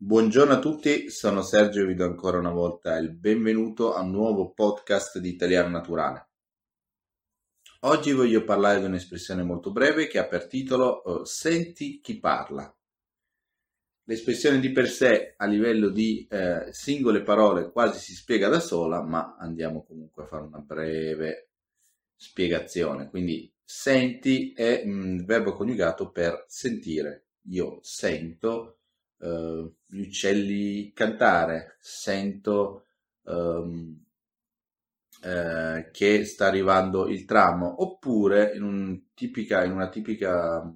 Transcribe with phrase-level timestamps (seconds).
[0.00, 4.12] Buongiorno a tutti, sono Sergio e vi do ancora una volta il benvenuto a un
[4.12, 6.28] nuovo podcast di Italiano Naturale.
[7.80, 12.72] Oggi voglio parlare di un'espressione molto breve che ha per titolo uh, Senti chi parla.
[14.04, 19.02] L'espressione di per sé a livello di eh, singole parole quasi si spiega da sola,
[19.02, 21.50] ma andiamo comunque a fare una breve
[22.14, 23.10] spiegazione.
[23.10, 27.30] Quindi senti è mm, verbo coniugato per sentire.
[27.48, 28.77] Io sento
[29.18, 32.86] uh, gli uccelli cantare, sento
[33.22, 34.04] um,
[35.22, 40.74] uh, che sta arrivando il tram, oppure in, un tipica, in una tipica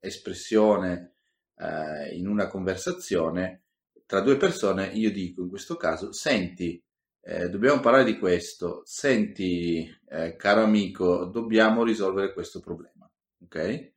[0.00, 1.14] espressione
[1.56, 3.64] uh, in una conversazione
[4.08, 6.82] tra due persone, io dico in questo caso, senti,
[7.20, 13.06] eh, dobbiamo parlare di questo, senti, eh, caro amico, dobbiamo risolvere questo problema.
[13.42, 13.92] Ok?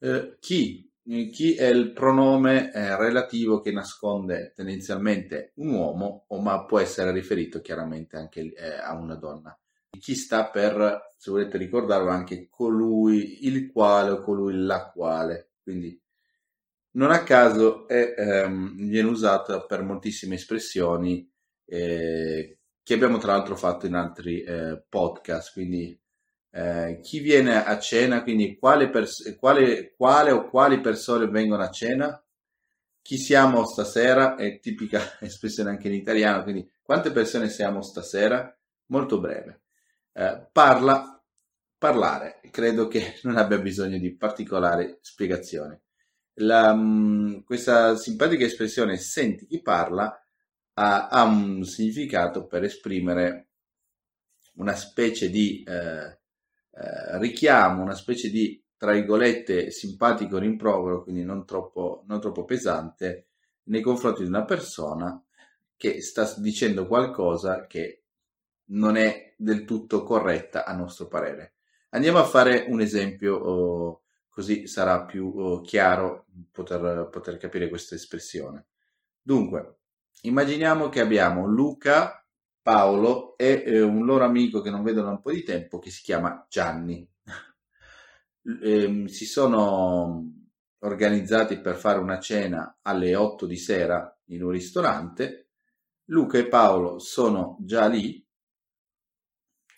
[0.00, 6.78] Eh, chi chi è il pronome eh, relativo che nasconde tendenzialmente un uomo, ma può
[6.78, 9.58] essere riferito chiaramente anche eh, a una donna.
[9.90, 15.52] Chi sta per, se volete ricordarlo, anche colui, il quale o colui la quale.
[15.62, 16.00] Quindi
[16.92, 21.30] non a caso è, ehm, viene usato per moltissime espressioni
[21.66, 25.98] eh, che abbiamo tra l'altro fatto in altri eh, podcast, quindi
[26.56, 31.70] eh, chi viene a cena, quindi quale, pers- quale, quale o quali persone vengono a
[31.70, 32.24] cena,
[33.02, 38.56] chi siamo stasera, è tipica espressione anche in italiano, quindi quante persone siamo stasera?
[38.86, 39.62] Molto breve.
[40.12, 41.20] Eh, parla,
[41.76, 45.76] parlare, credo che non abbia bisogno di particolari spiegazioni.
[46.34, 50.16] La, mm, questa simpatica espressione senti chi parla
[50.74, 53.48] ha, ha, un significato per esprimere
[54.54, 56.18] una specie di eh,
[56.76, 63.28] eh, richiamo, una specie di, tra virgolette, simpatico rimprovero, quindi non troppo, non troppo pesante,
[63.64, 65.22] nei confronti di una persona
[65.76, 68.02] che sta dicendo qualcosa che
[68.66, 71.54] non è del tutto corretta a nostro parere.
[71.90, 77.94] Andiamo a fare un esempio, oh, così sarà più oh, chiaro poter, poter capire questa
[77.94, 78.66] espressione.
[79.22, 79.76] Dunque,
[80.22, 82.23] immaginiamo che abbiamo Luca
[82.64, 85.90] Paolo e eh, un loro amico che non vedo da un po' di tempo che
[85.90, 87.06] si chiama Gianni.
[88.62, 90.32] eh, si sono
[90.78, 95.50] organizzati per fare una cena alle 8 di sera in un ristorante.
[96.06, 98.26] Luca e Paolo sono già lì,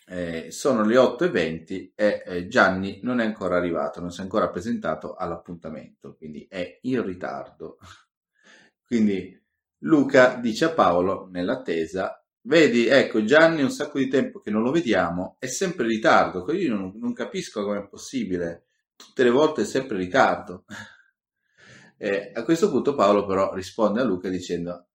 [0.05, 4.49] eh, sono le 8.20 e eh, Gianni non è ancora arrivato, non si è ancora
[4.49, 7.79] presentato all'appuntamento, quindi è in ritardo.
[8.87, 9.37] quindi
[9.79, 14.71] Luca dice a Paolo, nell'attesa, Vedi, ecco, Gianni un sacco di tempo che non lo
[14.71, 19.63] vediamo, è sempre in ritardo, io non, non capisco come è possibile, tutte le volte
[19.63, 20.63] è sempre in ritardo.
[21.99, 24.85] Eh, a questo punto Paolo però risponde a Luca dicendo,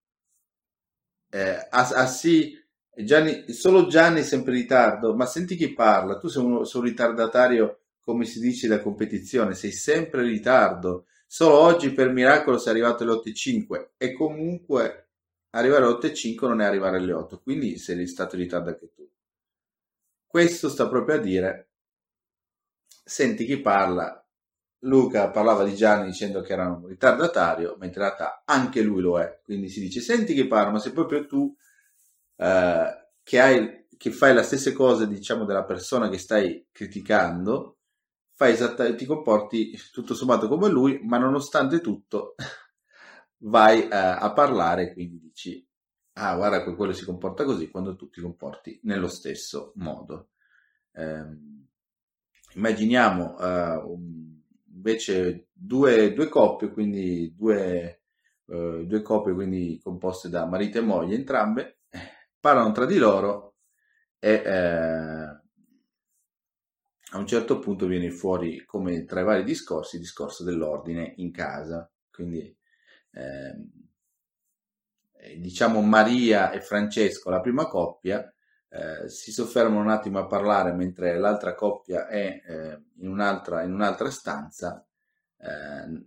[1.29, 2.57] eh, ah, ah, sì,
[2.95, 6.79] Gianni, solo Gianni è sempre in ritardo, ma senti chi parla, tu sei un, sei
[6.79, 12.57] un ritardatario come si dice da competizione, sei sempre in ritardo, solo oggi per miracolo
[12.57, 15.02] sei arrivato alle 8.05 e comunque
[15.53, 19.09] arrivare alle 8.05 non è arrivare alle 8, quindi sei stato in ritardo anche tu.
[20.27, 21.69] Questo sta proprio a dire,
[23.03, 24.17] senti chi parla,
[24.79, 29.19] Luca parlava di Gianni dicendo che era un ritardatario, mentre in realtà anche lui lo
[29.19, 31.55] è, quindi si dice senti chi parla, ma sei proprio tu
[32.37, 37.77] eh, che, hai, che fai le stesse cose diciamo della persona che stai criticando,
[38.33, 42.35] fai esattamente, ti comporti tutto sommato come lui, ma nonostante tutto
[43.43, 45.65] vai eh, a parlare, quindi dici,
[46.13, 50.29] ah guarda che quello si comporta così, quando tu ti comporti nello stesso modo.
[50.91, 51.25] Eh,
[52.55, 53.81] immaginiamo eh,
[54.73, 58.01] invece due, due, coppie, quindi due,
[58.45, 61.79] eh, due coppie quindi composte da marito e moglie, entrambe
[62.43, 63.55] parlano tra di loro
[64.19, 65.41] e eh,
[67.11, 71.31] a un certo punto viene fuori come tra i vari discorsi il discorso dell'ordine in
[71.31, 71.89] casa.
[72.11, 72.53] Quindi
[73.13, 73.55] eh,
[75.37, 78.33] diciamo Maria e Francesco, la prima coppia,
[78.69, 83.71] eh, si soffermano un attimo a parlare mentre l'altra coppia è eh, in, un'altra, in,
[83.71, 84.85] un'altra, stanza,
[85.37, 86.01] eh,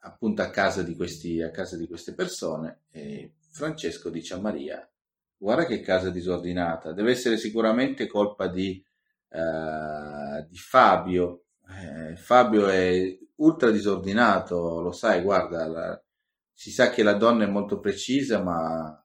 [0.00, 4.88] appunto a casa, di questi, a casa di queste persone, e Francesco dice a Maria,
[5.36, 8.82] guarda che casa disordinata, deve essere sicuramente colpa di,
[9.28, 16.02] eh, di Fabio, eh, Fabio è ultra disordinato, lo sai, guarda, la,
[16.54, 19.04] si sa che la donna è molto precisa, ma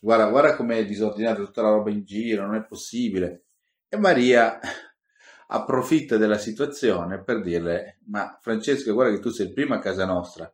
[0.00, 3.44] guarda, guarda com'è disordinata tutta la roba in giro, non è possibile.
[3.88, 4.58] E Maria
[5.48, 10.04] approfitta della situazione per dirle, ma Francesco, guarda che tu sei il primo a casa
[10.04, 10.52] nostra,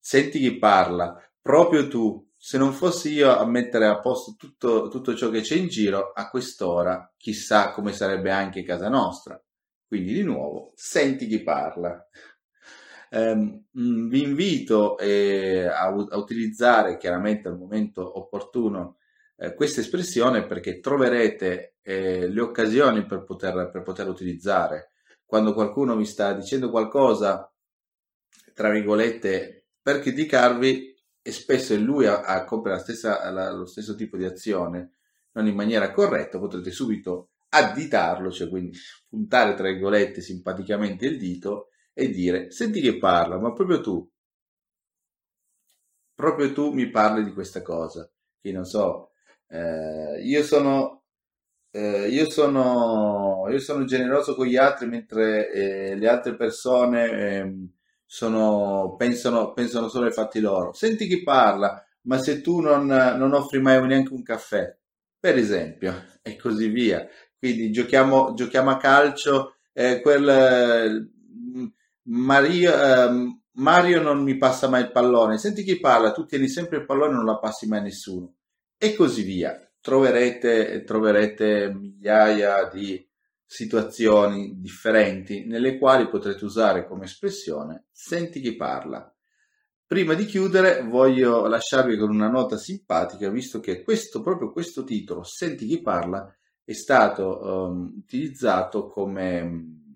[0.00, 5.14] senti chi parla, proprio tu, se non fossi io a mettere a posto tutto, tutto
[5.14, 9.40] ciò che c'è in giro, a quest'ora chissà come sarebbe anche casa nostra.
[9.86, 12.06] Quindi di nuovo, senti chi parla.
[13.10, 18.98] Um, vi invito eh, a, a, utilizzare chiaramente al momento opportuno
[19.36, 24.92] eh, questa espressione perché troverete eh, le occasioni per poter, per poter utilizzare.
[25.24, 27.50] Quando qualcuno vi sta dicendo qualcosa,
[28.52, 33.66] tra virgolette, per criticarvi, e spesso è lui a, a compiere la stessa, la, lo
[33.66, 34.92] stesso tipo di azione,
[35.32, 38.76] non in maniera corretta, potrete subito additarlo, cioè quindi
[39.08, 41.68] puntare tra virgolette simpaticamente il dito
[42.00, 44.08] e dire senti che parla, ma proprio tu,
[46.14, 48.10] proprio tu mi parli di questa cosa,
[48.40, 49.12] che non so,
[49.48, 50.96] eh, io sono
[51.72, 57.70] eh, io sono io sono generoso con gli altri mentre eh, le altre persone ehm,
[58.06, 60.72] sono, pensano, pensano solo ai fatti loro.
[60.72, 64.74] Senti chi parla, ma se tu non, non offri mai neanche un caffè,
[65.20, 67.06] per esempio, e così via.
[67.38, 71.10] Quindi giochiamo, giochiamo a calcio, eh, quel,
[72.08, 76.78] Mario, eh, Mario non mi passa mai il pallone, senti chi parla, tu tieni sempre
[76.78, 78.34] il pallone e non la passi mai a nessuno.
[78.76, 79.62] E così via.
[79.80, 83.06] Troverete, troverete migliaia di
[83.44, 89.10] situazioni differenti nelle quali potrete usare come espressione senti chi parla.
[89.86, 95.22] Prima di chiudere voglio lasciarvi con una nota simpatica visto che questo, proprio questo titolo,
[95.24, 96.30] Senti chi parla,
[96.62, 99.86] è stato um, utilizzato come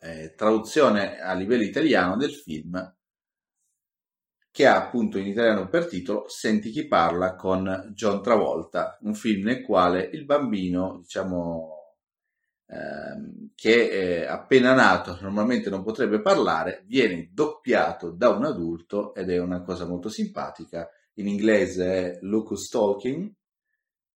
[0.00, 2.96] eh, traduzione a livello italiano del film
[4.58, 9.44] che ha appunto in italiano per titolo Senti chi parla con John Travolta, un film
[9.44, 11.94] nel quale il bambino, diciamo,
[12.66, 19.38] ehm, che appena nato, normalmente non potrebbe parlare, viene doppiato da un adulto ed è
[19.38, 20.88] una cosa molto simpatica.
[21.14, 23.32] In inglese è Lucas Talking,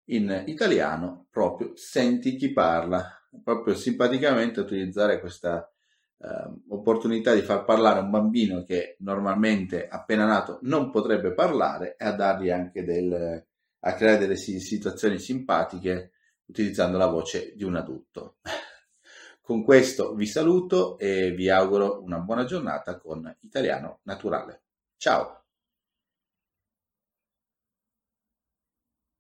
[0.06, 5.72] in italiano proprio senti chi parla, proprio simpaticamente utilizzare questa
[6.18, 12.06] uh, opportunità di far parlare un bambino che normalmente appena nato non potrebbe parlare e
[12.06, 13.46] a dargli anche del,
[13.80, 16.12] a creare delle situazioni simpatiche
[16.46, 18.38] utilizzando la voce di un adulto.
[19.42, 24.62] Con questo vi saluto e vi auguro una buona giornata con Italiano Naturale.
[24.96, 25.41] Ciao!